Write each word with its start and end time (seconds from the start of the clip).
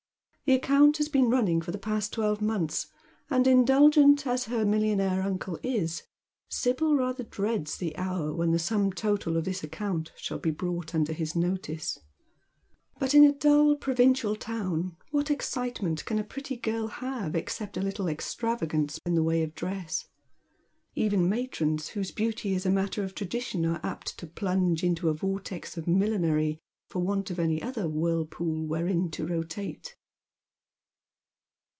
The 0.45 0.57
account 0.57 0.97
has 0.97 1.07
been 1.07 1.29
running 1.29 1.61
for 1.61 1.71
the 1.71 1.77
past 1.77 2.11
twelve 2.11 2.41
months, 2.41 2.87
and 3.29 3.47
indulgent 3.47 4.27
as 4.27 4.45
her 4.47 4.65
millionaire 4.65 5.21
uncle 5.23 5.57
is, 5.63 6.03
Sibyl 6.49 6.93
rather 6.97 7.23
dreads 7.23 7.77
the 7.77 7.95
hour 7.95 8.33
when 8.35 8.51
the 8.51 8.59
sum 8.59 8.91
total 8.91 9.37
of 9.37 9.45
this 9.45 9.63
account 9.63 10.11
shall 10.17 10.39
be 10.39 10.51
brought 10.51 10.87
iinder 10.87 11.13
his 11.13 11.37
notice. 11.37 11.99
But 12.99 13.13
in 13.13 13.23
a 13.23 13.31
dull 13.31 13.77
provincial 13.77 14.35
town 14.35 14.97
what 15.11 15.31
excitement 15.31 16.03
can 16.03 16.19
a 16.19 16.23
pretty 16.25 16.57
girl 16.57 16.87
have 16.87 17.33
except 17.33 17.77
a 17.77 17.81
little 17.81 18.09
extravagance 18.09 18.99
in 19.05 19.15
the 19.15 19.23
way 19.23 19.43
of 19.43 19.55
dross? 19.55 20.05
Even 20.95 21.29
matrons 21.29 21.87
whose 21.89 22.11
beauty 22.11 22.53
is 22.53 22.65
a 22.65 22.69
matter 22.69 23.05
of 23.05 23.15
tradition 23.15 23.65
are 23.65 23.79
apt 23.83 24.17
to 24.17 24.27
plunge 24.27 24.83
into 24.83 25.07
a 25.07 25.13
vortex 25.13 25.77
of 25.77 25.87
millinery 25.87 26.59
for 26.89 26.99
want 26.99 27.31
of 27.31 27.39
any 27.39 27.61
other 27.61 27.87
whirlpool 27.87 28.67
wherein 28.67 29.09
to 29.11 29.25
rotate. 29.25 29.95